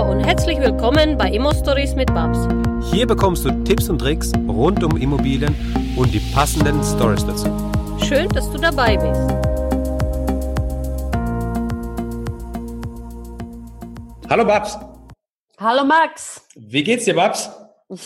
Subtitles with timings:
[0.00, 2.38] Hallo und herzlich willkommen bei Immo Stories mit Babs.
[2.90, 5.54] Hier bekommst du Tipps und Tricks rund um Immobilien
[5.94, 7.48] und die passenden Stories dazu.
[8.08, 9.20] Schön, dass du dabei bist.
[14.30, 14.78] Hallo Babs.
[15.58, 16.48] Hallo Max.
[16.54, 17.50] Wie geht's dir, Babs?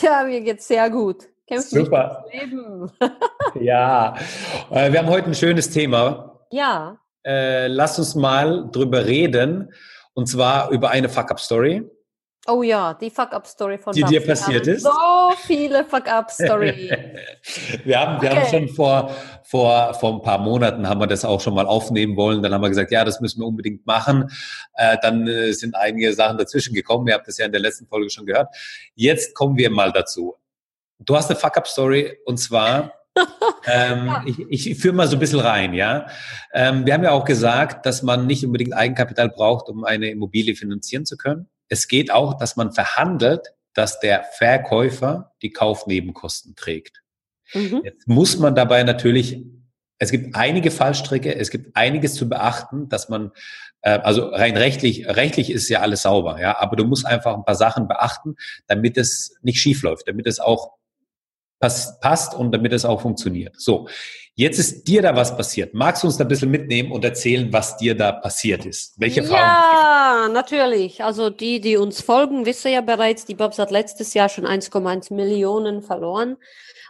[0.03, 1.29] Ja, mir geht's sehr gut.
[1.47, 2.25] Kämpfst Super.
[2.33, 2.91] Leben.
[3.61, 4.17] ja,
[4.71, 6.41] äh, wir haben heute ein schönes Thema.
[6.51, 6.99] Ja.
[7.25, 9.73] Äh, lass uns mal drüber reden
[10.15, 11.83] und zwar über eine Fuck-Up-Story.
[12.47, 14.13] Oh ja, die Fuck-Up-Story von Die Babs.
[14.13, 14.83] dir passiert ist.
[14.83, 14.91] So
[15.47, 16.91] viele Fuck-Up-Story.
[17.85, 18.41] wir haben, wir okay.
[18.41, 19.11] haben schon vor,
[19.45, 22.43] vor, vor ein paar Monaten haben wir das auch schon mal aufnehmen wollen.
[22.43, 24.31] Dann haben wir gesagt, ja, das müssen wir unbedingt machen.
[24.75, 27.09] Äh, dann äh, sind einige Sachen dazwischen gekommen.
[27.09, 28.55] Ihr habt das ja in der letzten Folge schon gehört.
[28.95, 30.37] Jetzt kommen wir mal dazu.
[30.99, 32.93] Du hast eine Fuck-Up-Story und zwar
[33.67, 34.25] ähm, ja.
[34.27, 36.07] Ich, ich führe mal so ein bisschen rein, ja.
[36.53, 40.55] Ähm, wir haben ja auch gesagt, dass man nicht unbedingt Eigenkapital braucht, um eine Immobilie
[40.57, 41.49] finanzieren zu können.
[41.69, 47.03] Es geht auch, dass man verhandelt, dass der Verkäufer die Kaufnebenkosten trägt.
[47.53, 47.83] Mhm.
[47.85, 49.45] Jetzt muss man dabei natürlich,
[49.99, 53.33] es gibt einige Fallstricke, es gibt einiges zu beachten, dass man,
[53.83, 57.45] äh, also rein rechtlich, rechtlich ist ja alles sauber, ja, aber du musst einfach ein
[57.45, 60.73] paar Sachen beachten, damit es nicht schief läuft, damit es auch
[61.61, 63.55] pass, passt und damit es auch funktioniert.
[63.59, 63.89] So,
[64.35, 65.75] jetzt ist dir da was passiert.
[65.75, 68.95] Magst du uns da ein bisschen mitnehmen und erzählen, was dir da passiert ist?
[68.99, 69.43] Welche Fragen?
[69.43, 71.03] Ja, natürlich.
[71.03, 75.15] Also die, die uns folgen, wissen ja bereits, die Bobs hat letztes Jahr schon 1,1
[75.15, 76.37] Millionen verloren.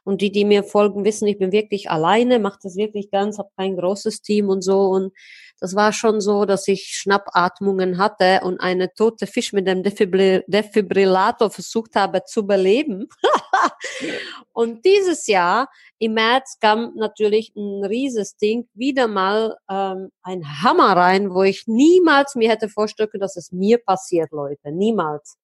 [0.05, 3.49] Und die, die mir folgen, wissen, ich bin wirklich alleine, mache das wirklich ganz, habe
[3.57, 4.81] kein großes Team und so.
[4.81, 5.13] Und
[5.61, 11.51] das war schon so, dass ich Schnappatmungen hatte und eine tote Fisch mit dem Defibrillator
[11.51, 13.09] versucht habe zu beleben.
[14.53, 20.97] und dieses Jahr im März kam natürlich ein rieses Ding, wieder mal ähm, ein Hammer
[20.97, 24.73] rein, wo ich niemals mir hätte vorstellen können, dass es mir passiert, Leute.
[24.73, 25.37] Niemals.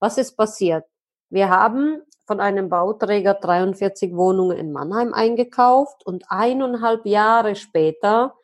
[0.00, 0.84] Was ist passiert?
[1.30, 8.34] Wir haben von einem Bauträger 43 Wohnungen in Mannheim eingekauft und eineinhalb Jahre später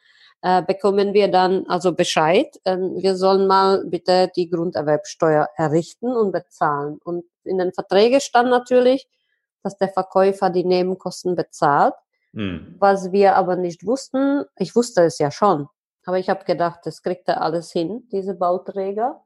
[0.42, 6.32] äh, bekommen wir dann also Bescheid, äh, wir sollen mal bitte die Grunderwerbsteuer errichten und
[6.32, 6.98] bezahlen.
[7.04, 9.08] Und in den Verträgen stand natürlich,
[9.62, 11.94] dass der Verkäufer die Nebenkosten bezahlt.
[12.32, 12.76] Mhm.
[12.78, 15.68] Was wir aber nicht wussten, ich wusste es ja schon,
[16.04, 19.24] aber ich habe gedacht, das kriegt er alles hin, diese Bauträger.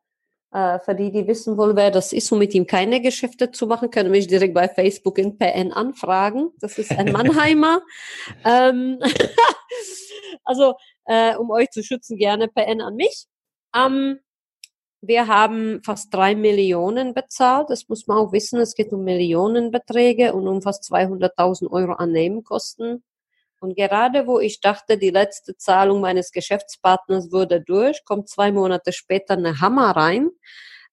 [0.53, 3.67] Äh, für die, die wissen wollen, wer das ist, um mit ihm keine Geschäfte zu
[3.67, 6.51] machen, können mich direkt bei Facebook in PN anfragen.
[6.61, 7.81] Das ist ein Mannheimer.
[8.45, 8.99] ähm,
[10.45, 10.75] also
[11.07, 13.27] äh, um euch zu schützen, gerne PN an mich.
[13.75, 14.19] Ähm,
[15.01, 17.71] wir haben fast drei Millionen bezahlt.
[17.71, 18.61] Das muss man auch wissen.
[18.61, 23.03] Es geht um Millionenbeträge und um fast 200.000 Euro an Nebenkosten.
[23.63, 28.93] Und gerade wo ich dachte, die letzte Zahlung meines Geschäftspartners würde durch, kommt zwei Monate
[28.93, 30.31] später eine Hammer rein,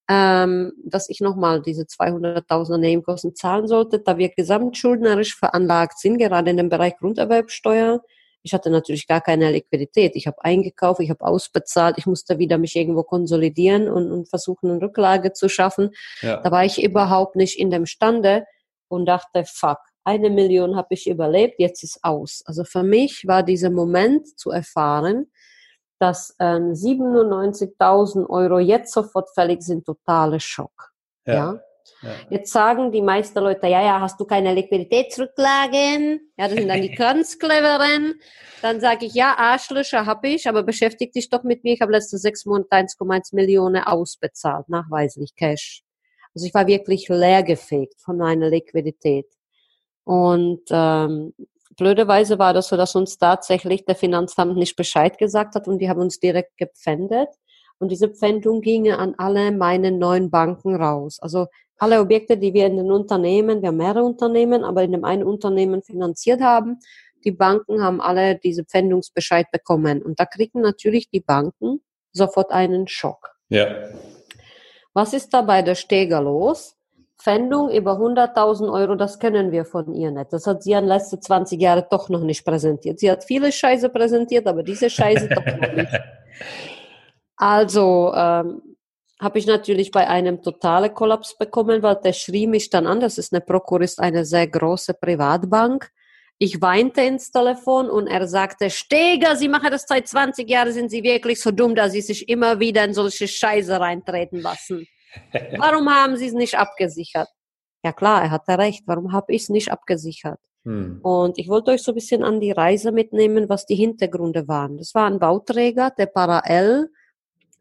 [0.09, 6.51] ähm, dass ich nochmal diese 200.000 Nebenkosten zahlen sollte, da wir gesamtschuldnerisch veranlagt sind, gerade
[6.51, 8.01] in dem Bereich Grunderwerbsteuer
[8.41, 10.15] ich hatte natürlich gar keine Liquidität.
[10.15, 14.71] Ich habe eingekauft, ich habe ausbezahlt, ich musste wieder mich irgendwo konsolidieren und, und versuchen,
[14.71, 15.91] eine Rücklage zu schaffen.
[16.21, 16.37] Ja.
[16.37, 18.45] Da war ich überhaupt nicht in dem Stande
[18.87, 22.41] und dachte, fuck, eine Million habe ich überlebt, jetzt ist aus.
[22.45, 25.31] Also für mich war dieser Moment zu erfahren,
[25.99, 30.91] dass ähm, 97.000 Euro jetzt sofort fällig sind, totaler Schock.
[31.25, 31.33] ja?
[31.33, 31.59] ja?
[32.01, 32.11] Ja.
[32.29, 36.31] Jetzt sagen die meisten Leute, ja, ja, hast du keine Liquiditätsrücklagen?
[36.37, 38.19] Ja, das sind dann die ganz cleveren.
[38.61, 41.73] Dann sage ich, ja, Arschlöcher habe ich, aber beschäftige dich doch mit mir.
[41.73, 45.83] Ich habe letzte sechs Monate 1,1 Millionen ausbezahlt, nachweislich Cash.
[46.33, 49.27] Also ich war wirklich leergefegt von meiner Liquidität.
[50.09, 51.35] Und ähm,
[51.77, 55.87] blöderweise war das so, dass uns tatsächlich der Finanzamt nicht Bescheid gesagt hat und die
[55.87, 57.29] haben uns direkt gepfändet.
[57.77, 61.19] Und diese Pfändung ging an alle meine neuen Banken raus.
[61.19, 61.45] Also
[61.77, 65.21] alle Objekte, die wir in den Unternehmen, wir haben mehrere Unternehmen, aber in dem einen
[65.21, 66.79] Unternehmen finanziert haben,
[67.23, 70.01] die Banken haben alle diese Pfändungsbescheid bekommen.
[70.01, 71.81] Und da kriegen natürlich die Banken
[72.13, 73.29] sofort einen Schock.
[73.49, 73.67] Ja.
[74.95, 76.78] Was ist da bei der Steger los?
[77.21, 80.31] Pfändung über 100.000 Euro, das können wir von ihr nicht.
[80.31, 82.99] Das hat sie an letzte 20 Jahre doch noch nicht präsentiert.
[82.99, 85.91] Sie hat viele Scheiße präsentiert, aber diese Scheiße doch noch nicht.
[87.41, 88.61] Also ähm,
[89.17, 92.99] habe ich natürlich bei einem totalen Kollaps bekommen, weil der schrie mich dann an.
[92.99, 95.89] Das ist eine Prokurist, eine sehr große Privatbank.
[96.37, 100.91] Ich weinte ins Telefon und er sagte, Steger, Sie machen das seit 20 Jahren, sind
[100.91, 104.85] Sie wirklich so dumm, dass Sie sich immer wieder in solche Scheiße reintreten lassen.
[105.57, 107.29] Warum haben Sie es nicht abgesichert?
[107.83, 108.83] Ja klar, er hatte recht.
[108.87, 110.39] Warum habe ich es nicht abgesichert?
[110.65, 110.99] Hm.
[111.01, 114.77] Und ich wollte euch so ein bisschen an die Reise mitnehmen, was die Hintergründe waren.
[114.77, 116.89] Das war ein Bauträger, der parallel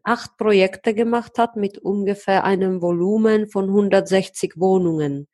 [0.03, 5.27] acht Projekte gemacht hat mit ungefähr einem Volumen von 160 Wohnungen.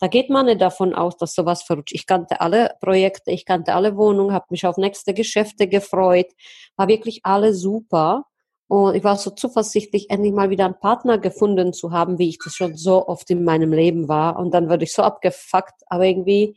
[0.00, 1.94] Da geht man nicht davon aus, dass sowas verrutscht.
[1.94, 6.28] Ich kannte alle Projekte, ich kannte alle Wohnungen, habe mich auf nächste Geschäfte gefreut,
[6.76, 8.24] war wirklich alle super.
[8.68, 12.38] Und ich war so zuversichtlich, endlich mal wieder einen Partner gefunden zu haben, wie ich
[12.42, 14.38] das schon so oft in meinem Leben war.
[14.38, 16.56] Und dann würde ich so abgefuckt, aber irgendwie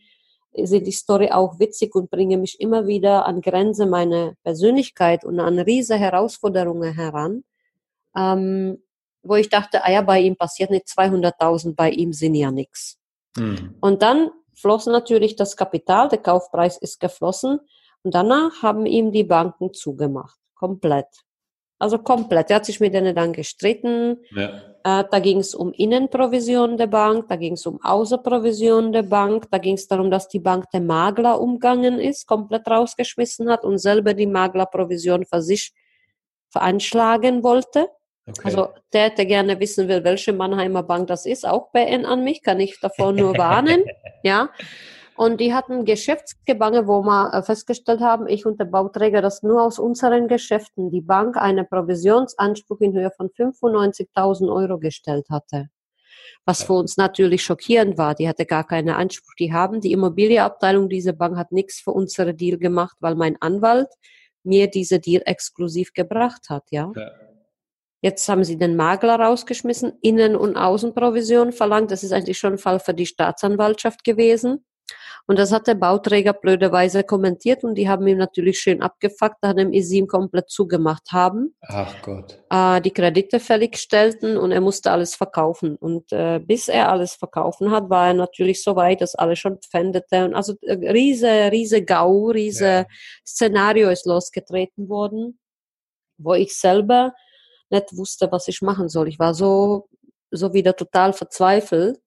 [0.53, 5.39] sind die Story auch witzig und bringe mich immer wieder an Grenze meiner Persönlichkeit und
[5.39, 7.43] an riesige Herausforderungen heran
[8.15, 8.81] ähm,
[9.23, 12.97] wo ich dachte, ah ja, bei ihm passiert nicht 200.000, bei ihm sind ja nichts.
[13.37, 13.75] Mhm.
[13.79, 17.59] Und dann floss natürlich das Kapital, der Kaufpreis ist geflossen
[18.03, 21.07] und danach haben ihm die Banken zugemacht, komplett.
[21.81, 22.51] Also komplett.
[22.51, 24.19] Er hat sich mit denen dann gestritten.
[24.35, 24.49] Ja.
[24.83, 29.47] Äh, da ging es um Innenprovision der Bank, da ging es um Außenprovision der Bank,
[29.49, 33.79] da ging es darum, dass die Bank den Makler umgangen ist, komplett rausgeschmissen hat und
[33.79, 35.73] selber die Maklerprovision für sich
[36.51, 37.87] veranschlagen wollte.
[38.27, 38.41] Okay.
[38.43, 42.43] Also der, der gerne wissen will, welche Mannheimer Bank das ist, auch BN an mich,
[42.43, 43.83] kann ich davor nur warnen.
[44.23, 44.51] ja.
[45.21, 49.61] Und die hatten Geschäftsgebange, wo wir äh, festgestellt haben, ich und der Bauträger, dass nur
[49.61, 55.69] aus unseren Geschäften die Bank einen Provisionsanspruch in Höhe von 95.000 Euro gestellt hatte.
[56.43, 58.15] Was für uns natürlich schockierend war.
[58.15, 59.35] Die hatte gar keinen Anspruch.
[59.37, 63.89] Die haben die Immobilienabteilung dieser Bank hat nichts für unsere Deal gemacht, weil mein Anwalt
[64.41, 66.91] mir diese Deal exklusiv gebracht hat, ja.
[66.95, 67.11] ja.
[68.01, 71.91] Jetzt haben sie den Makler rausgeschmissen, Innen- und Außenprovision verlangt.
[71.91, 74.65] Das ist eigentlich schon ein Fall für die Staatsanwaltschaft gewesen.
[75.27, 79.71] Und das hat der Bauträger blöderweise kommentiert und die haben ihm natürlich schön abgefuckt, nachdem
[79.81, 81.55] sie ihm komplett zugemacht haben.
[81.61, 82.39] Ach Gott.
[82.49, 85.75] Äh, die Kredite fällig stellten und er musste alles verkaufen.
[85.75, 89.59] Und äh, bis er alles verkaufen hat, war er natürlich so weit, dass alles schon
[89.59, 90.25] pfändete.
[90.25, 92.85] Und also äh, riese, riese Gau, riese ja.
[93.25, 95.39] Szenario ist losgetreten worden,
[96.17, 97.13] wo ich selber
[97.69, 99.07] nicht wusste, was ich machen soll.
[99.07, 99.87] Ich war so,
[100.29, 101.99] so wieder total verzweifelt.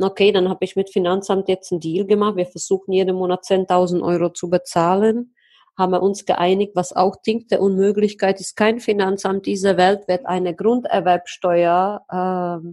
[0.00, 2.36] Okay, dann habe ich mit Finanzamt jetzt einen Deal gemacht.
[2.36, 5.34] Wir versuchen jeden Monat 10.000 Euro zu bezahlen.
[5.76, 8.56] Haben wir uns geeinigt, was auch Ding der Unmöglichkeit ist.
[8.56, 12.68] Kein Finanzamt dieser Welt wird eine Grunderwerbsteuer äh,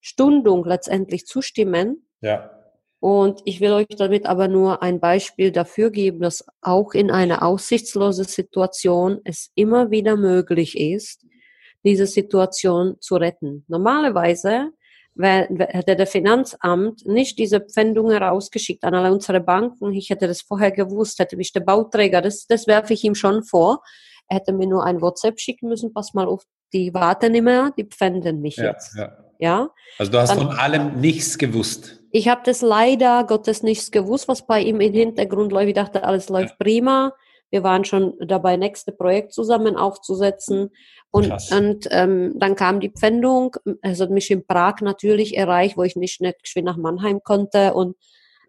[0.00, 2.06] Stundung letztendlich zustimmen.
[2.20, 2.50] Ja.
[3.00, 7.44] Und ich will euch damit aber nur ein Beispiel dafür geben, dass auch in einer
[7.44, 11.24] aussichtslosen Situation es immer wieder möglich ist,
[11.84, 13.64] diese Situation zu retten.
[13.68, 14.72] Normalerweise
[15.20, 19.92] hätte der Finanzamt nicht diese Pfändungen rausgeschickt an alle unsere Banken.
[19.92, 23.42] Ich hätte das vorher gewusst, hätte mich der Bauträger, das, das werfe ich ihm schon
[23.42, 23.82] vor.
[24.28, 27.72] Er hätte mir nur ein WhatsApp schicken müssen, pass mal auf, die warten nicht mehr,
[27.76, 28.96] die pfänden mich ja, jetzt.
[28.96, 29.16] Ja.
[29.38, 29.70] ja.
[29.98, 32.00] Also du hast Dann, von allem nichts gewusst.
[32.10, 35.68] Ich habe das leider Gottes nichts gewusst, was bei ihm im Hintergrund läuft.
[35.68, 36.56] Ich dachte, alles läuft ja.
[36.58, 37.12] prima.
[37.50, 40.70] Wir waren schon dabei, nächste Projekt zusammen aufzusetzen.
[41.10, 43.56] Und, und ähm, dann kam die Pfändung.
[43.82, 47.72] Es hat mich in Prag natürlich erreicht, wo ich nicht, nicht geschwind nach Mannheim konnte.
[47.74, 47.96] Und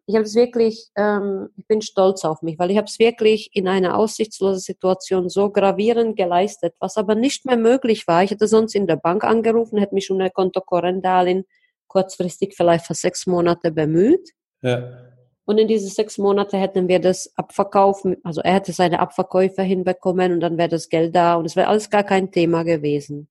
[0.06, 3.50] ich habe es wirklich, ähm, ich bin stolz auf mich, weil ich habe es wirklich
[3.53, 8.23] in einer aussichtslosen Situation so gravierend geleistet, was aber nicht mehr möglich war.
[8.23, 11.45] Ich hätte sonst in der Bank angerufen, hätte mich um ein Kontokorrentdarlehen
[11.89, 14.29] kurzfristig vielleicht für sechs Monate bemüht.
[14.61, 15.09] Ja.
[15.49, 20.33] Und in diese sechs Monate hätten wir das Abverkauf, also er hätte seine Abverkäufe hinbekommen
[20.33, 23.27] und dann wäre das Geld da und es wäre alles gar kein Thema gewesen.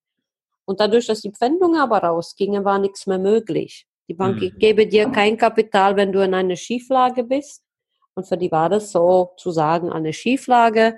[0.65, 3.87] Und dadurch, dass die Pfändungen aber rausgingen, war nichts mehr möglich.
[4.09, 4.51] Die Bank mhm.
[4.59, 7.63] gebe dir kein Kapital, wenn du in einer Schieflage bist.
[8.15, 10.97] Und für die war das sozusagen eine Schieflage.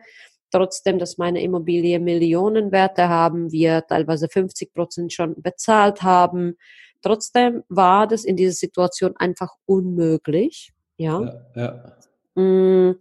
[0.49, 6.57] Trotzdem, dass meine Immobilie Millionenwerte haben, wir teilweise 50 Prozent schon bezahlt haben.
[7.03, 11.21] Trotzdem war das in dieser Situation einfach unmöglich ja,
[11.55, 11.93] ja,
[12.35, 12.41] ja.
[12.41, 12.99] Mm,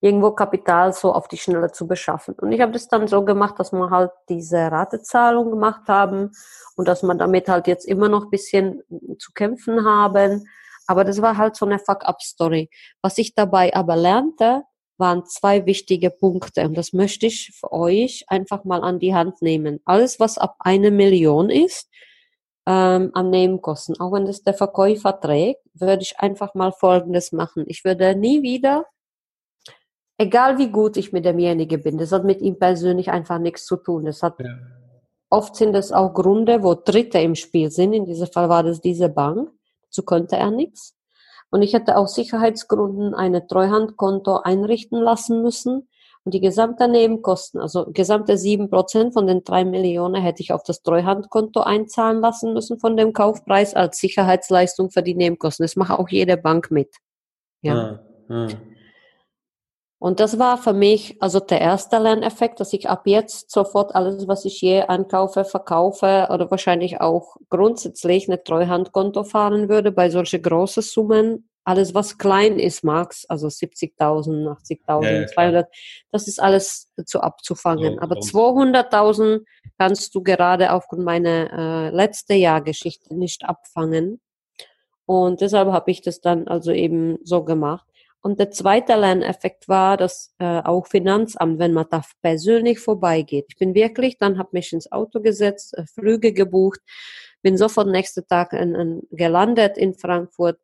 [0.00, 2.34] irgendwo Kapital so auf die Schnelle zu beschaffen.
[2.34, 6.32] Und ich habe das dann so gemacht, dass wir halt diese Ratezahlung gemacht haben
[6.76, 8.82] und dass man damit halt jetzt immer noch ein bisschen
[9.18, 10.48] zu kämpfen haben.
[10.88, 12.68] Aber das war halt so eine Fuck-up-Story.
[13.00, 14.64] Was ich dabei aber lernte,
[14.98, 19.42] waren zwei wichtige Punkte und das möchte ich für euch einfach mal an die Hand
[19.42, 19.80] nehmen.
[19.84, 21.88] Alles, was ab eine Million ist,
[22.66, 27.64] ähm, an Nebenkosten, auch wenn das der Verkäufer trägt, würde ich einfach mal Folgendes machen.
[27.66, 28.86] Ich würde nie wieder,
[30.18, 33.76] egal wie gut ich mit demjenigen bin, das hat mit ihm persönlich einfach nichts zu
[33.76, 34.04] tun.
[34.04, 34.58] Das hat, ja.
[35.30, 37.92] oft sind es auch Gründe, wo Dritte im Spiel sind.
[37.92, 39.50] In diesem Fall war das diese Bank.
[39.84, 40.96] Dazu konnte er nichts.
[41.50, 45.88] Und ich hätte aus Sicherheitsgründen eine Treuhandkonto einrichten lassen müssen
[46.24, 50.62] und die gesamte Nebenkosten, also gesamte sieben Prozent von den drei Millionen hätte ich auf
[50.62, 55.64] das Treuhandkonto einzahlen lassen müssen von dem Kaufpreis als Sicherheitsleistung für die Nebenkosten.
[55.64, 56.94] Das macht auch jede Bank mit.
[57.62, 58.00] Ja.
[58.28, 58.48] Ah, ah.
[59.98, 64.26] Und das war für mich also der erste Lerneffekt, dass ich ab jetzt sofort alles,
[64.26, 70.42] was ich je ankaufe, verkaufe oder wahrscheinlich auch grundsätzlich eine Treuhandkonto fahren würde bei solchen
[70.42, 71.48] großen Summen.
[71.64, 75.68] Alles, was klein ist, Max, also 70.000, 80.000, ja, ja, 200,
[76.10, 77.94] das ist alles zu abzufangen.
[77.94, 79.44] Ja, Aber 200.000
[79.78, 84.20] kannst du gerade aufgrund meiner äh, letzte Jahrgeschichte nicht abfangen.
[85.06, 87.86] Und deshalb habe ich das dann also eben so gemacht.
[88.22, 93.46] Und der zweite Lerneffekt war, dass äh, auch Finanzamt, wenn man da persönlich vorbeigeht.
[93.48, 96.80] Ich bin wirklich, dann habe mich ins Auto gesetzt, äh, Flüge gebucht,
[97.42, 100.58] bin sofort nächsten Tag in, in, gelandet in Frankfurt,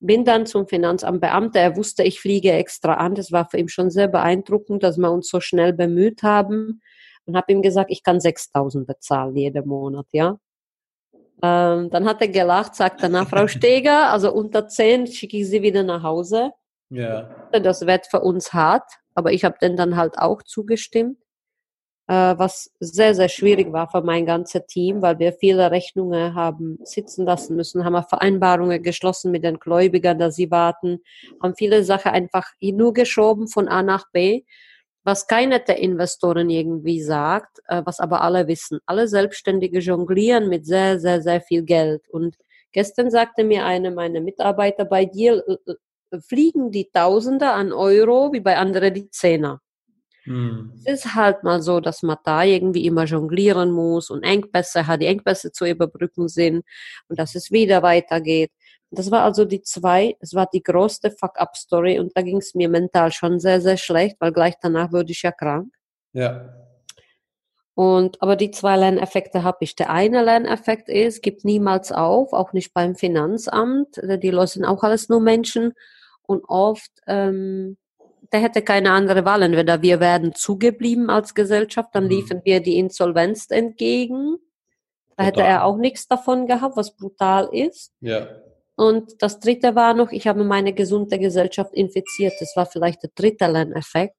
[0.00, 1.60] bin dann zum Finanzamt Beamter.
[1.60, 3.14] Er wusste, ich fliege extra an.
[3.14, 6.82] Das war für ihn schon sehr beeindruckend, dass wir uns so schnell bemüht haben.
[7.24, 10.38] Und habe ihm gesagt, ich kann 6.000 bezahlen jeden Monat, ja.
[11.42, 15.60] Ähm, dann hat er gelacht, sagt danach, Frau Steger, also unter 10 schicke ich Sie
[15.60, 16.52] wieder nach Hause.
[16.88, 17.48] Ja.
[17.52, 21.18] Das wird für uns hart, aber ich habe denn dann halt auch zugestimmt,
[22.14, 27.24] was sehr, sehr schwierig war für mein ganzes Team, weil wir viele Rechnungen haben sitzen
[27.24, 31.00] lassen müssen, haben Vereinbarungen geschlossen mit den Gläubigern, dass sie warten,
[31.42, 34.44] haben viele Sachen einfach nur geschoben von A nach B,
[35.04, 38.80] was keiner der Investoren irgendwie sagt, äh, was aber alle wissen.
[38.86, 42.36] Alle Selbstständige jonglieren mit sehr, sehr, sehr viel Geld und
[42.76, 48.40] Gestern sagte mir eine meiner Mitarbeiter, bei dir äh, fliegen die Tausende an Euro wie
[48.40, 49.62] bei anderen die Zehner.
[50.26, 50.72] Hm.
[50.84, 55.00] Es ist halt mal so, dass man da irgendwie immer jonglieren muss und Engpässe hat,
[55.00, 56.64] die Engpässe zu überbrücken sind
[57.08, 58.50] und dass es wieder weitergeht.
[58.90, 62.68] Das war also die zwei, es war die größte Fuck-up-Story und da ging es mir
[62.68, 65.72] mental schon sehr, sehr schlecht, weil gleich danach wurde ich ja krank.
[66.12, 66.52] Ja.
[67.74, 69.76] Und, aber die zwei Lerneffekte habe ich.
[69.76, 74.00] Der eine Lerneffekt ist, gibt niemals auf, auch nicht beim Finanzamt.
[74.02, 75.74] Die Leute sind auch alles nur Menschen
[76.22, 77.76] und oft, ähm,
[78.32, 79.42] der hätte keine andere Wahl.
[79.42, 82.10] Entweder wir werden zugeblieben als Gesellschaft, dann mhm.
[82.10, 84.36] liefen wir die Insolvenz entgegen.
[85.16, 87.92] Da hätte er auch nichts davon gehabt, was brutal ist.
[88.00, 88.28] Ja.
[88.76, 92.34] Und das dritte war noch, ich habe meine gesunde Gesellschaft infiziert.
[92.40, 94.14] Das war vielleicht der dritte Lerneffekt.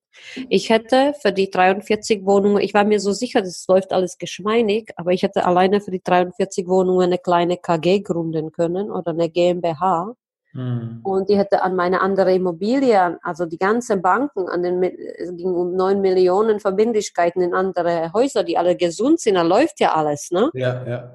[0.48, 4.90] Ich hätte für die 43 Wohnungen, ich war mir so sicher, das läuft alles geschmeidig,
[4.96, 9.30] aber ich hätte alleine für die 43 Wohnungen eine kleine KG gründen können oder eine
[9.30, 10.14] GmbH.
[10.52, 11.00] Mhm.
[11.04, 15.52] Und die hätte an meine andere Immobilie, also die ganzen Banken, an den, es ging
[15.54, 20.30] um neun Millionen Verbindlichkeiten in andere Häuser, die alle gesund sind, da läuft ja alles,
[20.30, 20.50] ne?
[20.54, 21.14] Ja, ja.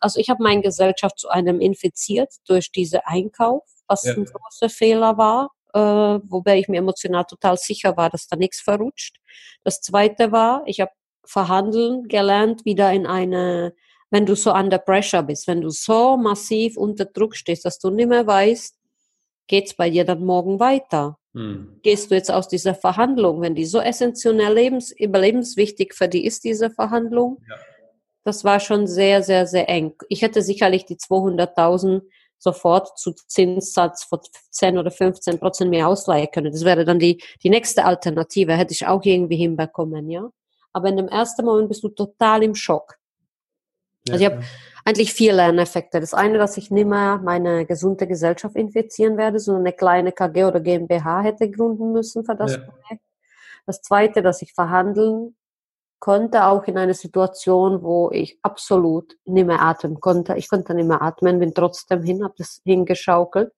[0.00, 4.14] Also ich habe meine Gesellschaft zu einem infiziert durch diese Einkauf, was ja.
[4.14, 5.78] ein großer Fehler war, äh,
[6.28, 9.16] wobei ich mir emotional total sicher war, dass da nichts verrutscht.
[9.62, 10.92] Das zweite war, ich habe
[11.24, 13.74] verhandeln gelernt, wieder in eine
[14.10, 17.90] wenn du so under pressure bist, wenn du so massiv unter Druck stehst, dass du
[17.90, 18.76] nicht mehr weißt,
[19.46, 21.18] geht's bei dir dann morgen weiter?
[21.34, 21.80] Hm.
[21.82, 26.44] Gehst du jetzt aus dieser Verhandlung, wenn die so essentiell lebens, überlebenswichtig für die ist,
[26.44, 27.42] diese Verhandlung?
[27.48, 27.56] Ja.
[28.24, 29.94] Das war schon sehr, sehr, sehr eng.
[30.08, 32.02] Ich hätte sicherlich die 200.000
[32.38, 34.20] sofort zu Zinssatz von
[34.50, 36.52] 10 oder 15 Prozent mehr ausleihen können.
[36.52, 40.30] Das wäre dann die, die nächste Alternative, hätte ich auch irgendwie hinbekommen, ja.
[40.72, 42.96] Aber in dem ersten Moment bist du total im Schock.
[44.10, 44.42] Also ich habe
[44.84, 46.00] eigentlich vier Lerneffekte.
[46.00, 50.44] Das eine, dass ich nicht mehr meine gesunde Gesellschaft infizieren werde, sondern eine kleine KG
[50.44, 52.58] oder GmbH hätte gründen müssen für das ja.
[52.58, 53.02] Projekt.
[53.66, 55.34] Das zweite, dass ich verhandeln
[56.04, 60.36] konnte, auch in einer Situation, wo ich absolut nicht mehr atmen konnte.
[60.36, 63.54] Ich konnte nicht mehr atmen, bin trotzdem hin, habe das hingeschaukelt.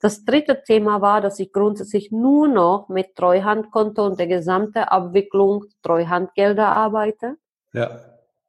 [0.00, 5.66] Das dritte Thema war, dass ich grundsätzlich nur noch mit Treuhandkonto und der gesamte Abwicklung
[5.84, 7.36] Treuhandgelder arbeite.
[7.72, 8.00] Ja.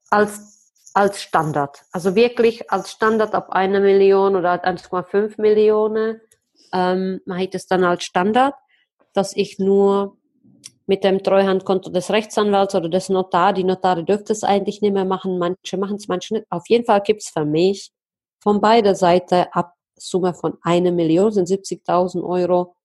[0.10, 0.57] Als
[0.98, 1.84] als Standard.
[1.92, 6.20] Also wirklich als Standard ab einer Million oder 1,5 Millionen
[6.74, 8.56] ähm, mache ich das dann als Standard,
[9.14, 10.18] dass ich nur
[10.88, 15.06] mit dem Treuhandkonto des Rechtsanwalts oder des Notar, die Notare dürfte es eigentlich nicht mehr
[15.06, 16.48] machen, manche machen es, manche nicht.
[16.50, 17.92] Auf jeden Fall gibt es für mich
[18.42, 22.76] von beider Seite ab Summe von einer Million, sind 70.000 Euro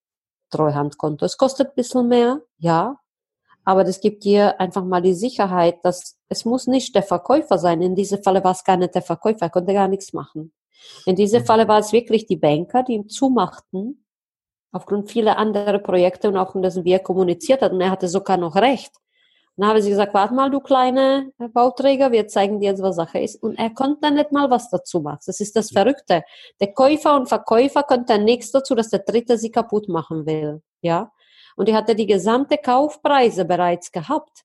[0.51, 1.25] Treuhandkonto.
[1.25, 2.97] Es kostet ein bisschen mehr, ja,
[3.65, 7.83] aber das gibt dir einfach mal die Sicherheit, dass es muss nicht der Verkäufer sein.
[7.83, 10.53] In diesem Falle war es gar nicht der Verkäufer, er konnte gar nichts machen.
[11.07, 11.47] In diesem mhm.
[11.47, 14.05] Falle war es wirklich die Banker, die ihm zumachten,
[14.73, 17.81] aufgrund vieler anderer Projekte und auch, dass wir kommuniziert hatten.
[17.81, 18.91] Er hatte sogar noch recht.
[19.57, 23.21] dann haben sie gesagt, warte mal, du kleine Bauträger, wir zeigen dir jetzt, was Sache
[23.21, 23.41] ist.
[23.43, 25.21] Und er konnte nicht mal was dazu machen.
[25.27, 26.25] Das ist das Verrückte.
[26.61, 30.63] Der Käufer und Verkäufer konnte nichts dazu, dass der Dritte sie kaputt machen will.
[30.81, 31.13] Ja
[31.57, 34.43] und die hatte die gesamte Kaufpreise bereits gehabt.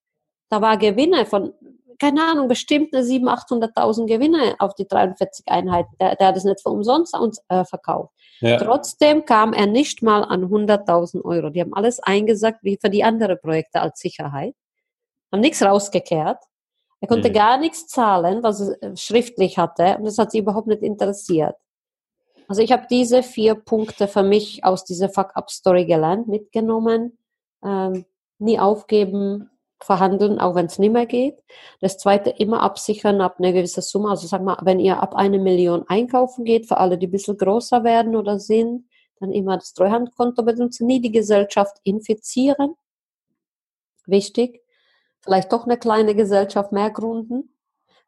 [0.49, 1.53] Da war Gewinne von
[1.99, 5.95] keine Ahnung, bestimmt eine 700.000, 800.000 Gewinne auf die 43 Einheiten.
[5.99, 8.13] Der, der hat es nicht für umsonst uns äh, verkauft.
[8.39, 8.57] Ja.
[8.57, 11.49] Trotzdem kam er nicht mal an 100.000 Euro.
[11.49, 14.53] Die haben alles eingesagt wie für die anderen Projekte als Sicherheit.
[15.31, 16.37] Haben nichts rausgekehrt.
[16.99, 17.33] Er konnte mhm.
[17.33, 19.97] gar nichts zahlen, was er äh, schriftlich hatte.
[19.97, 21.55] Und das hat sie überhaupt nicht interessiert.
[22.47, 27.17] Also ich habe diese vier Punkte für mich aus dieser Fuck-Up-Story gelernt, mitgenommen.
[27.63, 28.05] Ähm,
[28.39, 29.49] nie aufgeben,
[29.79, 31.43] verhandeln, auch wenn es nicht mehr geht.
[31.81, 34.09] Das zweite, immer absichern ab einer gewissen Summe.
[34.09, 37.37] Also sag mal, wenn ihr ab eine Million einkaufen geht, für alle, die ein bisschen
[37.37, 38.87] größer werden oder sind,
[39.19, 42.75] dann immer das Treuhandkonto benutzen, nie die Gesellschaft infizieren.
[44.05, 44.61] Wichtig.
[45.21, 47.56] Vielleicht doch eine kleine Gesellschaft mehr gründen.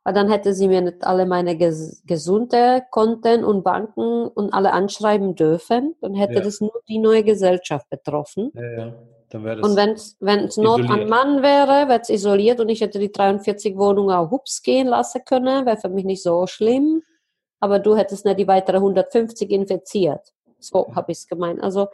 [0.03, 4.74] Weil dann hätte sie mir nicht alle meine ges gesunde Konten und Banken und alle
[4.74, 5.96] anschreiben dürfen.
[6.01, 6.41] Dann hätte ja.
[6.41, 8.51] das nur die neue Gesellschaft betroffen.
[8.56, 8.94] Ja, ja.
[9.32, 13.77] Und wenn es Not an Mann wäre, wäre es isoliert und ich hätte die 43
[13.77, 17.03] Wohnungen auch hups gehen lassen können, wäre für mich nicht so schlimm.
[17.60, 20.34] Aber du hättest nicht die weitere 150 infiziert.
[20.60, 21.62] So habe ich es gemeint.
[21.62, 21.89] Also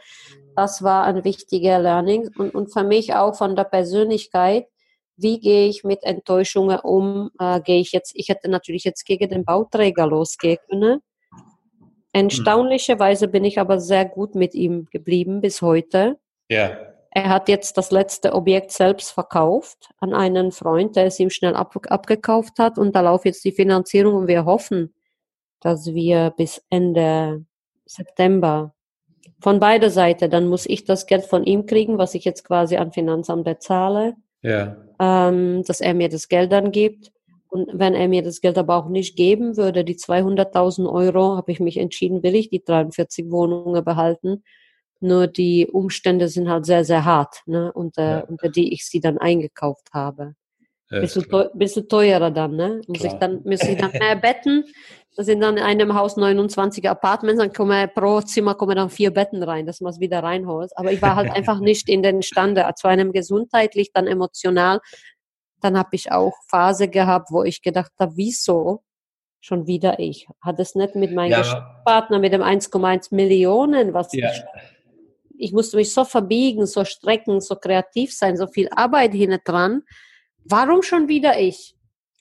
[0.55, 4.67] das war ein wichtiger Learning und, und für mich auch von der Persönlichkeit.
[5.17, 7.31] Wie gehe ich mit Enttäuschungen um?
[7.39, 11.01] Äh, gehe ich jetzt, ich hätte natürlich jetzt gegen den Bauträger losgehen können.
[12.11, 16.17] Erstaunlicherweise bin ich aber sehr gut mit ihm geblieben bis heute.
[16.49, 16.77] Ja.
[17.11, 21.55] Er hat jetzt das letzte Objekt selbst verkauft an einen Freund, der es ihm schnell
[21.55, 22.77] ab, abgekauft hat.
[22.77, 24.93] Und da läuft jetzt die Finanzierung und wir hoffen,
[25.59, 27.45] dass wir bis Ende
[27.85, 28.73] September
[29.39, 32.77] von beider Seite, dann muss ich das Geld von ihm kriegen, was ich jetzt quasi
[32.77, 34.15] an Finanzamt bezahle,
[34.45, 34.77] ja.
[34.99, 37.11] ähm, dass er mir das Geld dann gibt.
[37.49, 41.51] Und wenn er mir das Geld aber auch nicht geben würde, die 200.000 Euro, habe
[41.51, 44.43] ich mich entschieden, will ich die 43 Wohnungen behalten
[45.05, 47.71] nur die Umstände sind halt sehr, sehr hart, ne?
[47.71, 48.19] unter, ja.
[48.21, 50.35] unter die ich sie dann eingekauft habe.
[50.91, 52.81] Ja, bisschen, teuer, bisschen teurer dann, ne?
[52.87, 54.63] Muss ich dann, muss ich dann mehr betten.
[55.15, 59.11] Da sind dann in einem Haus 29 Apartments, dann kommen pro Zimmer kommen dann vier
[59.11, 60.71] Betten rein, dass man es wieder reinholt.
[60.75, 64.79] Aber ich war halt einfach nicht in den Stande, zu einem gesundheitlich, dann emotional.
[65.61, 68.83] Dann habe ich auch Phase gehabt, wo ich gedacht habe, wieso
[69.39, 70.27] schon wieder ich?
[70.41, 71.81] Hat es nicht mit meinem ja.
[71.85, 74.29] Partner, mit dem 1,1 Millionen, was ja.
[74.29, 74.43] ich
[75.37, 79.83] ich musste mich so verbiegen, so strecken, so kreativ sein, so viel Arbeit hinten dran.
[80.45, 81.75] Warum schon wieder ich?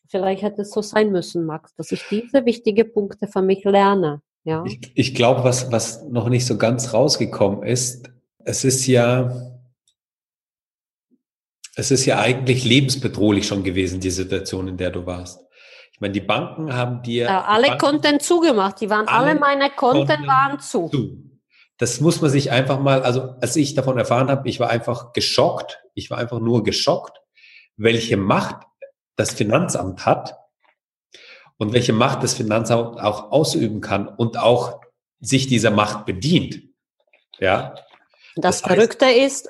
[0.08, 4.22] Vielleicht hätte es so sein müssen, Max, dass ich diese wichtigen Punkte für mich lerne.
[4.44, 4.64] Ja.
[4.66, 8.10] Ich, ich glaube, was, was noch nicht so ganz rausgekommen ist,
[8.44, 9.34] es ist ja,
[11.76, 15.40] es ist ja eigentlich lebensbedrohlich schon gewesen, die Situation, in der du warst.
[15.92, 17.24] Ich meine, die Banken haben dir.
[17.24, 18.80] Ja, alle Banken, Konten zugemacht.
[18.80, 20.88] Die waren alle, alle meine Konten, Konten waren zu.
[20.88, 21.34] zu
[21.78, 25.12] das muss man sich einfach mal, also als ich davon erfahren habe, ich war einfach
[25.12, 25.82] geschockt.
[25.94, 27.20] Ich war einfach nur geschockt,
[27.76, 28.66] welche Macht
[29.16, 30.36] das Finanzamt hat
[31.58, 34.80] und welche Macht das Finanzamt auch ausüben kann und auch
[35.20, 36.62] sich dieser Macht bedient.
[37.38, 37.74] Ja.
[38.36, 39.48] Das, das Verrückte ist,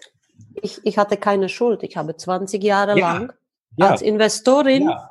[0.62, 1.82] ich, ich hatte keine Schuld.
[1.82, 3.32] Ich habe 20 Jahre ja, lang
[3.76, 5.10] ja, als Investorin ja.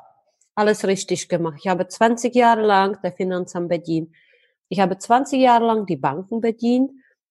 [0.54, 1.58] alles richtig gemacht.
[1.60, 4.14] Ich habe 20 Jahre lang das Finanzamt bedient.
[4.68, 6.90] Ich habe 20 Jahre lang die Banken bedient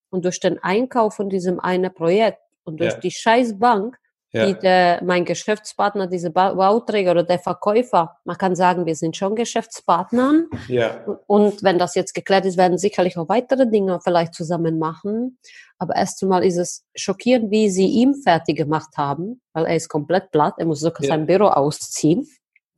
[0.10, 3.98] und durch den Einkauf von diesem einen Projekt und durch die Scheißbank,
[4.34, 4.48] ja.
[4.48, 9.36] die der, mein Geschäftspartner, diese Bauträger oder der Verkäufer, man kann sagen, wir sind schon
[9.36, 10.44] Geschäftspartner.
[10.68, 11.06] Ja.
[11.28, 15.38] Und wenn das jetzt geklärt ist, werden sicherlich auch weitere Dinge vielleicht zusammen machen.
[15.78, 19.90] Aber erst einmal ist es schockierend, wie sie ihm fertig gemacht haben, weil er ist
[19.90, 21.10] komplett platt, er muss sogar ja.
[21.10, 22.28] sein Büro ausziehen.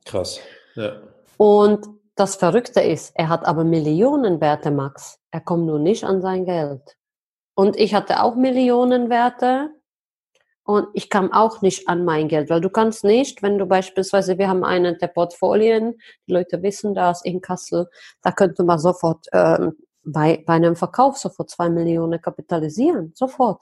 [0.06, 0.40] Krass.
[0.76, 0.98] Ja.
[1.38, 5.20] Und das Verrückte ist, er hat aber Millionenwerte, Max.
[5.32, 6.98] Er kommt nur nicht an sein Geld.
[7.56, 9.70] Und ich hatte auch Millionenwerte
[10.66, 14.40] und ich kam auch nicht an mein Geld, weil du kannst nicht, wenn du beispielsweise,
[14.40, 17.88] wir haben einen der Portfolien, die Leute wissen das in Kassel,
[18.24, 23.62] da könnte man sofort ähm, bei, bei einem Verkauf sofort zwei Millionen kapitalisieren, sofort.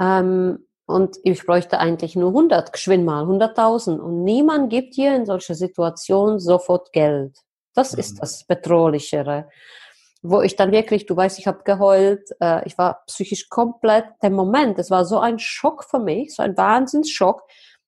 [0.00, 3.98] Ähm, und ich bräuchte eigentlich nur 100, geschwind mal, 100.000.
[3.98, 7.36] Und niemand gibt dir in solcher Situation sofort Geld.
[7.74, 7.98] Das mhm.
[7.98, 9.48] ist das Bedrohlichere
[10.22, 14.30] wo ich dann wirklich, du weißt, ich habe geheult, äh, ich war psychisch komplett, der
[14.30, 17.42] Moment, es war so ein Schock für mich, so ein Wahnsinnsschock.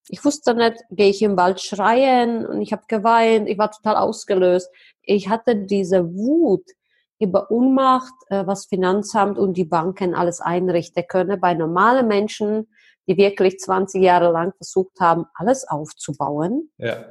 [0.08, 3.96] Ich wusste nicht, gehe ich im Wald schreien und ich habe geweint, ich war total
[3.96, 4.70] ausgelöst.
[5.02, 6.64] Ich hatte diese Wut
[7.18, 12.68] über Unmacht, äh, was Finanzamt und die Banken alles einrichten können bei normalen Menschen,
[13.08, 16.70] die wirklich 20 Jahre lang versucht haben, alles aufzubauen.
[16.76, 17.04] Ja.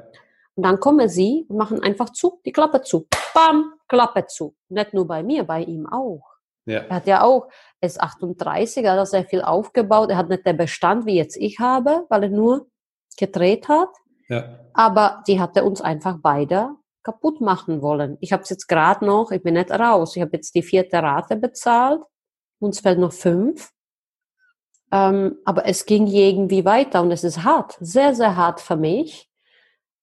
[0.58, 3.06] Und dann kommen sie und machen einfach zu, die Klappe zu.
[3.32, 4.56] Bam, Klappe zu.
[4.68, 6.24] Nicht nur bei mir, bei ihm auch.
[6.64, 6.80] Ja.
[6.80, 7.46] Er hat ja auch,
[7.80, 10.10] er ist 38, er hat sehr viel aufgebaut.
[10.10, 12.66] Er hat nicht den Bestand, wie jetzt ich habe, weil er nur
[13.16, 13.90] gedreht hat.
[14.28, 14.58] Ja.
[14.74, 16.70] Aber die hatte uns einfach beide
[17.04, 18.16] kaputt machen wollen.
[18.18, 20.16] Ich habe es jetzt gerade noch, ich bin nicht raus.
[20.16, 22.02] Ich habe jetzt die vierte Rate bezahlt.
[22.58, 23.70] Uns fällt noch fünf.
[24.90, 29.27] Ähm, aber es ging irgendwie weiter und es ist hart, sehr, sehr hart für mich,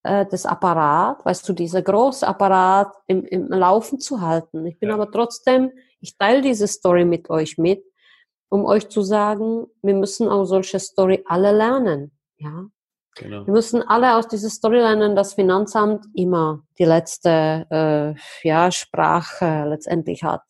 [0.06, 4.66] äh, das Apparat, weißt du, dieser große Apparat im, im Laufen zu halten.
[4.66, 4.96] Ich bin ja.
[4.96, 7.84] aber trotzdem, ich teile diese Story mit euch mit,
[8.50, 12.12] um euch zu sagen, wir müssen auch solche Story alle lernen.
[12.38, 12.66] Ja,
[13.18, 13.48] Genau.
[13.48, 18.14] Wir müssen alle aus dieser Story lernen, dass Finanzamt immer die letzte äh,
[18.48, 20.42] ja, Sprache letztendlich hat.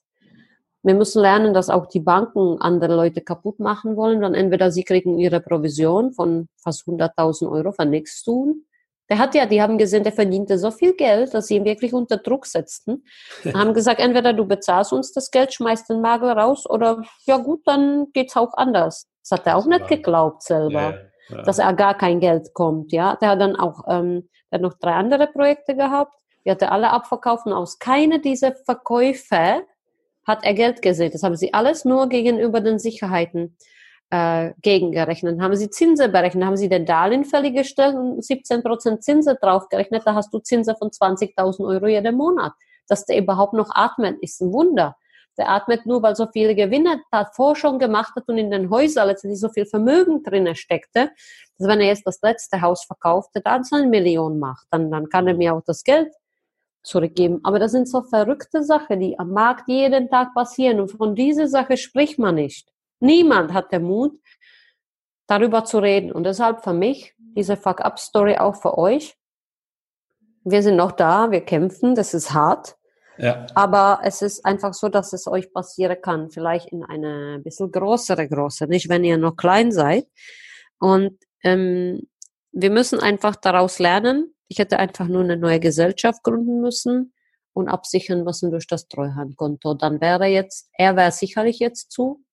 [0.81, 4.21] Wir müssen lernen, dass auch die Banken andere Leute kaputt machen wollen.
[4.21, 8.65] Dann entweder sie kriegen ihre Provision von fast 100.000 Euro für nichts tun.
[9.09, 11.93] Der hat ja, die haben gesehen, der verdiente so viel Geld, dass sie ihn wirklich
[11.93, 13.03] unter Druck setzten.
[13.53, 17.61] haben gesagt, entweder du bezahlst uns das Geld, schmeißt den Magel raus oder ja gut,
[17.65, 19.07] dann geht's auch anders.
[19.21, 20.81] Das hat er auch nicht geglaubt selber.
[20.81, 20.97] Ja
[21.29, 21.41] ja.
[21.41, 22.91] dass er gar kein Geld kommt.
[22.91, 26.13] Ja, der hat dann auch ähm, der hat noch drei andere Projekte gehabt.
[26.45, 29.63] Die hat er alle abverkauft und aus keiner dieser Verkäufe
[30.25, 31.11] hat er Geld gesehen.
[31.11, 33.57] Das haben sie alles nur gegenüber den Sicherheiten
[34.15, 35.41] äh, gegengerechnet.
[35.41, 40.03] Haben sie Zinsen berechnet, haben sie den Darlehen fällig gestellt und 17 Prozent Zinsen draufgerechnet.
[40.05, 42.53] Da hast du Zinsen von 20.000 Euro jeden Monat.
[42.87, 44.95] Dass der überhaupt noch atmet, ist ein Wunder.
[45.37, 49.07] Der atmet nur, weil so viele Gewinne davor schon gemacht hat und in den Häusern
[49.07, 51.11] letztendlich so viel Vermögen drinne steckte,
[51.57, 55.09] dass wenn er jetzt das letzte Haus verkaufte, dann so eine Million macht, dann, dann
[55.09, 56.13] kann er mir auch das Geld
[56.83, 57.41] zurückgeben.
[57.43, 61.47] Aber das sind so verrückte Sachen, die am Markt jeden Tag passieren und von dieser
[61.47, 62.74] Sache spricht man nicht.
[63.05, 64.19] Niemand hat den Mut,
[65.27, 66.11] darüber zu reden.
[66.11, 69.15] Und deshalb für mich diese Fuck-Up-Story auch für euch.
[70.43, 72.75] Wir sind noch da, wir kämpfen, das ist hart.
[73.17, 73.45] Ja.
[73.55, 76.29] Aber es ist einfach so, dass es euch passieren kann.
[76.29, 80.07] Vielleicht in eine bisschen größere Größe, nicht wenn ihr noch klein seid.
[80.79, 82.07] Und ähm,
[82.51, 84.33] wir müssen einfach daraus lernen.
[84.47, 87.13] Ich hätte einfach nur eine neue Gesellschaft gründen müssen
[87.53, 89.75] und absichern müssen durch das Treuhandkonto.
[89.75, 92.24] Dann wäre jetzt, er wäre sicherlich jetzt zu.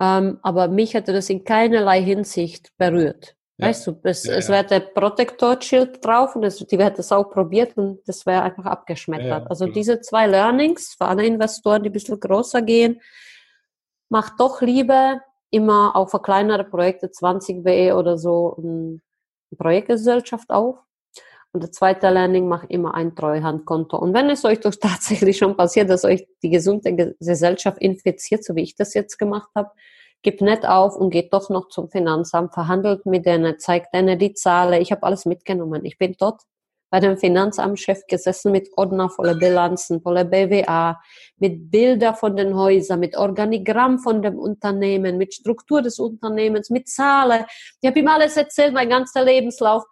[0.00, 3.36] Ähm, aber mich hätte das in keinerlei Hinsicht berührt.
[3.58, 3.68] Ja.
[3.68, 7.30] Weißt du, es, ja, es wäre der Protektorschild drauf und es, die hätte es auch
[7.30, 9.48] probiert und das wäre einfach abgeschmettert.
[9.48, 13.00] also diese zwei Learnings für alle Investoren, die ein bisschen größer gehen,
[14.10, 19.00] macht doch lieber immer auch für kleinere Projekte 20 WE oder so eine
[19.56, 20.76] Projektgesellschaft auf.
[21.56, 23.96] Und der zweite Learning macht immer ein Treuhandkonto.
[23.96, 28.54] Und wenn es euch doch tatsächlich schon passiert, dass euch die gesunde Gesellschaft infiziert, so
[28.56, 29.70] wie ich das jetzt gemacht habe,
[30.20, 34.34] gibt nicht auf und geht doch noch zum Finanzamt, verhandelt mit denen, zeigt denen die
[34.34, 34.82] Zahlen.
[34.82, 35.86] Ich habe alles mitgenommen.
[35.86, 36.42] Ich bin dort
[36.90, 41.00] bei dem Finanzamtschef gesessen mit Ordner voller Bilanzen, voller BWA,
[41.38, 46.86] mit Bilder von den Häusern, mit Organigramm von dem Unternehmen, mit Struktur des Unternehmens, mit
[46.86, 47.46] Zahlen.
[47.80, 49.84] Ich habe ihm alles erzählt, mein ganzer Lebenslauf.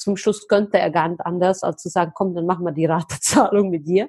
[0.00, 2.86] Zum Schluss könnte er gar nicht anders, als zu sagen, komm, dann machen wir die
[2.86, 4.08] Ratezahlung mit dir.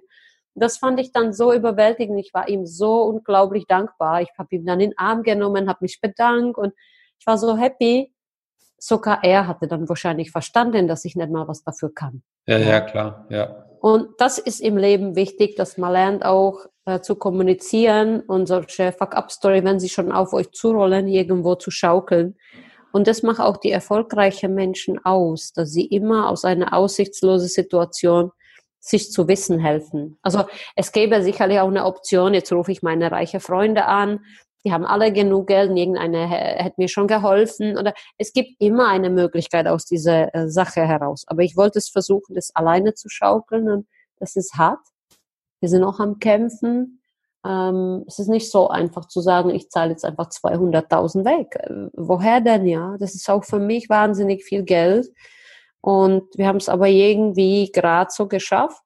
[0.56, 2.20] Das fand ich dann so überwältigend.
[2.20, 4.22] Ich war ihm so unglaublich dankbar.
[4.22, 6.74] Ich habe ihm dann in den Arm genommen, habe mich bedankt und
[7.20, 8.14] ich war so happy.
[8.78, 12.24] Sogar er hatte dann wahrscheinlich verstanden, dass ich nicht mal was dafür kann.
[12.48, 13.66] Ja, ja, klar, ja.
[13.82, 18.92] Und das ist im Leben wichtig, dass man lernt auch äh, zu kommunizieren und solche
[18.92, 22.38] Fuck-up-Story, wenn sie schon auf euch zurollen, irgendwo zu schaukeln.
[22.92, 28.32] Und das macht auch die erfolgreichen Menschen aus, dass sie immer aus einer aussichtslosen Situation
[28.80, 30.18] sich zu wissen helfen.
[30.22, 34.22] Also es gäbe sicherlich auch eine Option, jetzt rufe ich meine reiche Freunde an,
[34.64, 38.88] die haben alle genug Geld und irgendeine hätte mir schon geholfen oder es gibt immer
[38.90, 41.24] eine Möglichkeit aus dieser äh, Sache heraus.
[41.28, 44.80] Aber ich wollte es versuchen, das alleine zu schaukeln und das ist hart.
[45.62, 47.01] Wir sind auch am Kämpfen.
[47.46, 51.56] Ähm, es ist nicht so einfach zu sagen, ich zahle jetzt einfach 200.000 weg.
[51.56, 52.96] Äh, woher denn, ja?
[53.00, 55.08] Das ist auch für mich wahnsinnig viel Geld.
[55.82, 58.82] Und wir haben es aber irgendwie gerade so geschafft.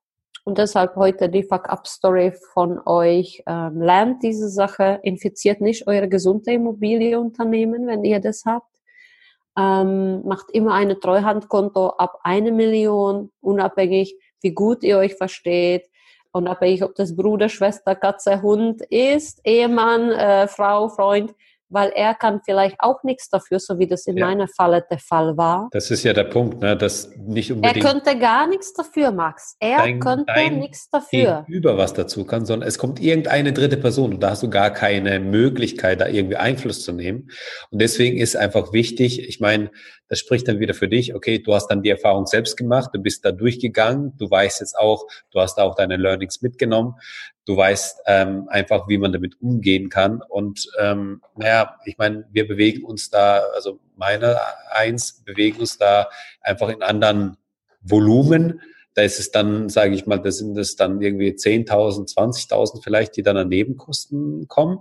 [0.45, 3.43] Und deshalb heute die Fuck-Up-Story von euch.
[3.47, 8.69] Ähm, lernt diese Sache, infiziert nicht eure gesunde Immobilienunternehmen, wenn ihr das habt.
[9.57, 15.89] Ähm, macht immer eine Treuhandkonto ab eine Million, unabhängig, wie gut ihr euch versteht.
[16.35, 21.33] Unabhängig, ob das Bruder, Schwester, Katze, Hund ist, Ehemann, äh, Frau, Freund
[21.69, 24.27] weil er kann vielleicht auch nichts dafür, so wie das in ja.
[24.27, 25.69] meiner Falle der Fall war.
[25.71, 26.77] Das ist ja der Punkt, ne?
[26.77, 27.83] dass nicht unbedingt.
[27.83, 29.55] Er könnte gar nichts dafür, Max.
[29.59, 31.43] Er dein, könnte dein nichts dafür.
[31.47, 34.71] Über was dazu kann, sondern es kommt irgendeine dritte Person und da hast du gar
[34.71, 37.29] keine Möglichkeit, da irgendwie Einfluss zu nehmen.
[37.71, 39.71] Und deswegen ist einfach wichtig, ich meine,
[40.07, 42.99] Das spricht dann wieder für dich, okay, du hast dann die Erfahrung selbst gemacht, du
[42.99, 46.95] bist da durchgegangen, du weißt jetzt auch, du hast auch deine Learnings mitgenommen,
[47.45, 50.21] du weißt ähm, einfach, wie man damit umgehen kann.
[50.21, 54.37] Und ähm, naja, ich meine, wir bewegen uns da, also meine
[54.71, 56.09] eins bewegen uns da
[56.41, 57.37] einfach in anderen
[57.81, 58.61] Volumen.
[58.93, 63.17] Da ist es dann, sage ich mal, da sind es dann irgendwie 10.000, 20.000 vielleicht,
[63.17, 64.79] die dann an Nebenkosten kommen.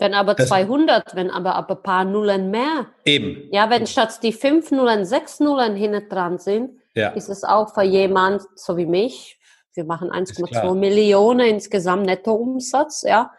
[0.00, 2.86] Wenn aber das 200, wenn aber aber ein paar Nullen mehr.
[3.04, 3.48] Eben.
[3.52, 7.10] Ja, wenn statt die fünf Nullen sechs Nullen hinten dran sind, ja.
[7.10, 9.38] ist es auch für jemand, so wie mich,
[9.74, 13.30] wir machen 1,2 Millionen insgesamt Nettoumsatz, ja,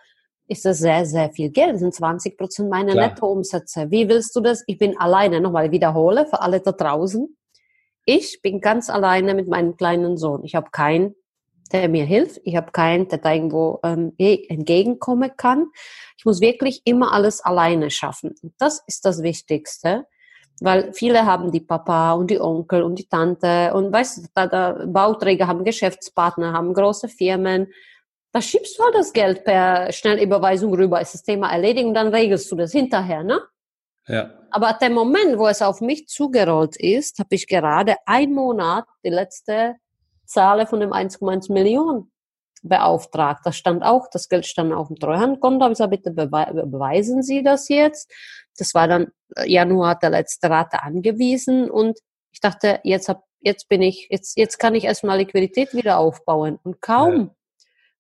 [0.47, 1.73] ist das sehr, sehr viel Geld.
[1.73, 3.09] Das sind 20 Prozent meiner Klar.
[3.09, 3.89] Nettoumsätze.
[3.89, 4.63] Wie willst du das?
[4.67, 7.37] Ich bin alleine, nochmal wiederhole für alle da draußen.
[8.05, 10.43] Ich bin ganz alleine mit meinem kleinen Sohn.
[10.43, 11.15] Ich habe keinen
[11.71, 12.41] der mir hilft.
[12.43, 15.67] Ich habe keinen, der da irgendwo ähm, entgegenkommen kann.
[16.17, 18.35] Ich muss wirklich immer alles alleine schaffen.
[18.41, 20.05] Und das ist das Wichtigste,
[20.61, 24.47] weil viele haben die Papa und die Onkel und die Tante und weißt du, da,
[24.47, 27.71] da Bauträger haben Geschäftspartner, haben große Firmen.
[28.31, 32.09] Da schiebst du halt das Geld per Schnellüberweisung rüber, ist das Thema erledigt und dann
[32.09, 33.41] regelst du das hinterher, ne?
[34.07, 34.31] Ja.
[34.51, 38.85] Aber at dem Moment, wo es auf mich zugerollt ist, habe ich gerade ein Monat,
[39.03, 39.75] die letzte
[40.31, 42.11] Zahle von dem 1,1 Millionen
[42.63, 43.41] beauftragt.
[43.45, 45.65] Das stand auch, das Geld stand auf dem Treuhandkonto.
[45.65, 48.11] Ich gesagt, bitte beweisen Sie das jetzt.
[48.57, 51.99] Das war dann äh, Januar der letzte Rate angewiesen und
[52.31, 56.59] ich dachte, jetzt hab, jetzt bin ich, jetzt, jetzt kann ich erstmal Liquidität wieder aufbauen.
[56.63, 57.29] Und kaum ja.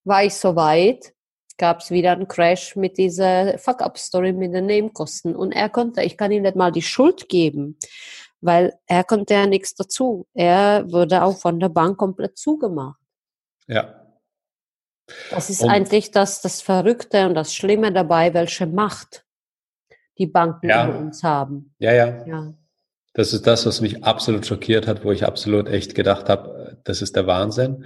[0.03, 1.13] war ich so weit,
[1.57, 5.35] gab es wieder einen Crash mit dieser Fuck-up-Story mit den Nebenkosten.
[5.35, 7.77] Und er konnte, ich kann ihm nicht mal die Schuld geben
[8.41, 10.27] weil er konnte ja nichts dazu.
[10.33, 12.99] Er wurde auch von der Bank komplett zugemacht.
[13.67, 14.01] Ja.
[15.29, 19.25] Das ist und eigentlich das, das Verrückte und das Schlimme dabei, welche Macht
[20.17, 20.87] die Banken ja.
[20.87, 21.73] über uns haben.
[21.79, 22.53] Ja, ja, ja.
[23.13, 27.01] Das ist das, was mich absolut schockiert hat, wo ich absolut echt gedacht habe, das
[27.01, 27.85] ist der Wahnsinn.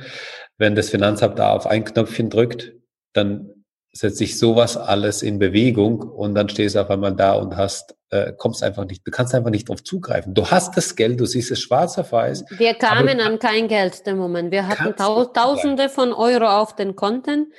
[0.58, 2.74] Wenn das Finanzamt da auf ein Knöpfchen drückt,
[3.14, 3.55] dann
[3.96, 7.96] setzt sich sowas alles in Bewegung und dann stehst du auf einmal da und hast,
[8.10, 10.34] äh, kommst einfach nicht, du kannst einfach nicht drauf zugreifen.
[10.34, 12.44] Du hast das Geld, du siehst es schwarz auf weiß.
[12.58, 14.52] Wir kamen an kein Geld im Moment.
[14.52, 17.54] Wir hatten tau Tausende von Euro auf den Konten.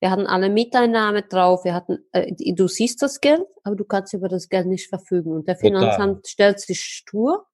[0.00, 1.64] Wir hatten alle Miteinnahme drauf.
[1.64, 5.32] Wir hatten, äh, du siehst das Geld, aber du kannst über das Geld nicht verfügen.
[5.32, 7.46] Und der Finanzamt stellt sich stur.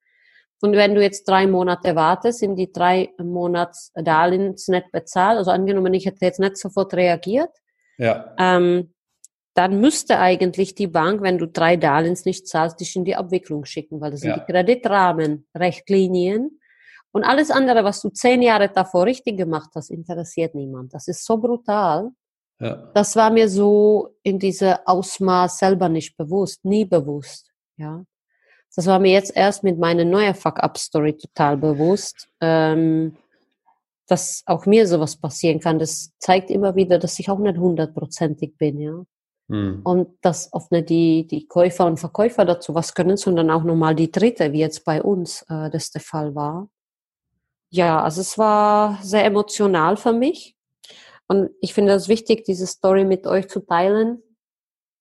[0.63, 5.39] Und wenn du jetzt drei Monate wartest, sind die drei Monats Darlehens nicht bezahlt.
[5.39, 7.51] Also angenommen, ich hätte jetzt nicht sofort reagiert,
[8.01, 8.35] ja.
[8.39, 8.95] Ähm,
[9.55, 13.67] dann müsste eigentlich die Bank, wenn du drei Darlehens nicht zahlst, dich in die Abwicklung
[13.67, 14.39] schicken, weil das sind ja.
[14.39, 16.59] die Kreditrahmenrechtlinien.
[17.13, 20.95] Und alles andere, was du zehn Jahre davor richtig gemacht hast, interessiert niemand.
[20.95, 22.13] Das ist so brutal.
[22.61, 22.89] Ja.
[22.95, 27.51] Das war mir so in dieser Ausmaß selber nicht bewusst, nie bewusst.
[27.77, 28.05] Ja.
[28.77, 32.29] Das war mir jetzt erst mit meiner neuen Fuck-Up-Story total bewusst.
[32.41, 33.17] Ähm,
[34.11, 35.79] dass auch mir sowas passieren kann.
[35.79, 39.05] Das zeigt immer wieder, dass ich auch nicht hundertprozentig bin, ja.
[39.47, 39.81] Mhm.
[39.85, 43.95] Und dass oft nicht die, die Käufer und Verkäufer dazu was können, sondern auch nochmal
[43.95, 46.69] die Dritte, wie jetzt bei uns äh, das der Fall war.
[47.69, 50.57] Ja, also es war sehr emotional für mich.
[51.29, 54.23] Und ich finde es wichtig, diese Story mit euch zu teilen.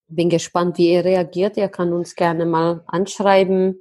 [0.08, 1.58] Bin gespannt, wie ihr reagiert.
[1.58, 3.80] Ihr kann uns gerne mal anschreiben,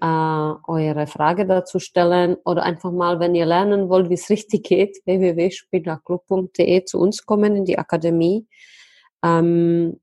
[0.00, 4.64] äh, eure Frage dazu stellen oder einfach mal, wenn ihr lernen wollt, wie es richtig
[4.64, 8.46] geht, www.spinnerclub.de zu uns kommen in die Akademie.
[9.24, 10.00] Ähm,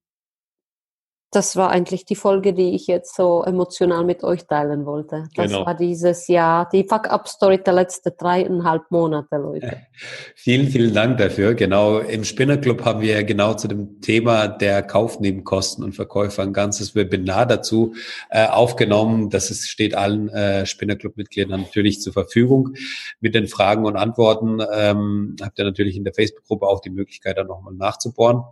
[1.31, 5.25] das war eigentlich die Folge, die ich jetzt so emotional mit euch teilen wollte.
[5.35, 5.65] Das genau.
[5.65, 9.81] war dieses Jahr, die Fuck-Up-Story der letzten dreieinhalb Monate, Leute.
[10.35, 11.55] Vielen, vielen Dank dafür.
[11.55, 16.95] Genau, im Spinnerclub haben wir genau zu dem Thema der Kaufnebenkosten und Verkäufer ein ganzes
[16.95, 17.95] Webinar dazu
[18.29, 19.29] äh, aufgenommen.
[19.29, 22.73] Das ist, steht allen äh, Spinnerclub-Mitgliedern natürlich zur Verfügung.
[23.19, 27.37] Mit den Fragen und Antworten ähm, habt ihr natürlich in der Facebook-Gruppe auch die Möglichkeit,
[27.37, 28.43] da nochmal nachzubohren.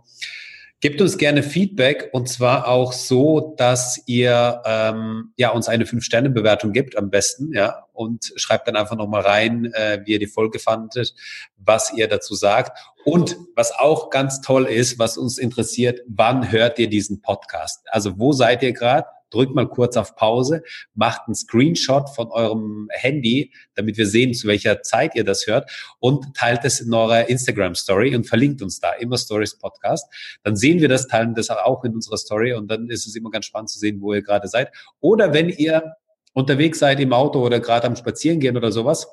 [0.80, 6.72] Gebt uns gerne Feedback und zwar auch so, dass ihr ähm, ja uns eine Fünf-Sterne-Bewertung
[6.72, 10.58] gibt am besten, ja, und schreibt dann einfach nochmal rein, äh, wie ihr die Folge
[10.58, 11.14] fandet,
[11.56, 12.78] was ihr dazu sagt.
[13.04, 17.82] Und was auch ganz toll ist, was uns interessiert, wann hört ihr diesen Podcast?
[17.86, 19.06] Also wo seid ihr gerade?
[19.34, 20.62] Drückt mal kurz auf Pause,
[20.94, 25.70] macht einen Screenshot von eurem Handy, damit wir sehen, zu welcher Zeit ihr das hört
[25.98, 30.06] und teilt es in eurer Instagram Story und verlinkt uns da immer Stories Podcast.
[30.42, 33.30] Dann sehen wir das, teilen das auch in unserer Story und dann ist es immer
[33.30, 34.70] ganz spannend zu sehen, wo ihr gerade seid.
[35.00, 35.94] Oder wenn ihr
[36.32, 39.08] unterwegs seid im Auto oder gerade am Spazierengehen oder sowas,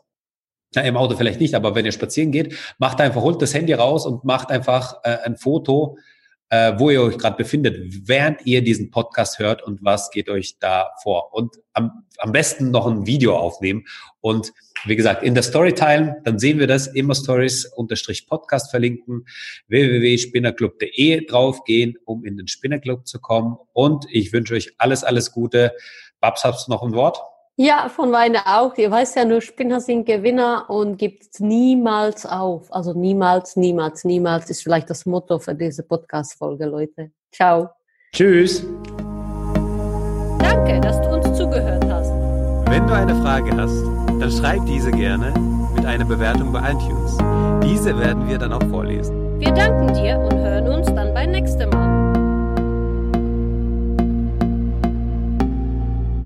[0.74, 3.74] ja, im Auto vielleicht nicht, aber wenn ihr spazieren geht, macht einfach, holt das Handy
[3.74, 5.98] raus und macht einfach äh, ein Foto
[6.52, 10.60] äh, wo ihr euch gerade befindet, während ihr diesen Podcast hört und was geht euch
[10.60, 11.34] da vor.
[11.34, 13.86] Und am, am besten noch ein Video aufnehmen
[14.20, 18.70] und wie gesagt, in der Story teilen, dann sehen wir das, immer Stories unterstrich Podcast
[18.70, 19.26] verlinken,
[19.68, 23.58] www.spinnerclub.de draufgehen, um in den Spinnerclub zu kommen.
[23.74, 25.72] Und ich wünsche euch alles, alles Gute.
[26.20, 27.20] Babs, du noch ein Wort?
[27.64, 28.76] Ja, von Weine auch.
[28.76, 32.74] Ihr weißt ja nur, Spinner sind Gewinner und gibt niemals auf.
[32.74, 37.12] Also niemals, niemals, niemals ist vielleicht das Motto für diese Podcast-Folge, Leute.
[37.32, 37.70] Ciao.
[38.14, 38.66] Tschüss.
[40.40, 42.10] Danke, dass du uns zugehört hast.
[42.66, 43.84] Wenn du eine Frage hast,
[44.20, 45.32] dann schreib diese gerne
[45.76, 47.16] mit einer Bewertung bei iTunes.
[47.64, 49.40] Diese werden wir dann auch vorlesen.
[49.40, 51.14] Wir danken dir und hören uns dann